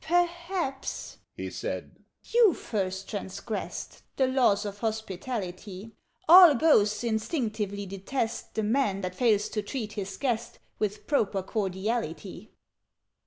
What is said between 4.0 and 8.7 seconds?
The laws of hospitality: All Ghosts instinctively detest The